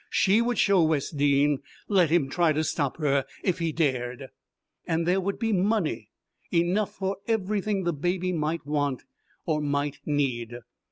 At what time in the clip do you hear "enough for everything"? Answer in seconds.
6.51-7.83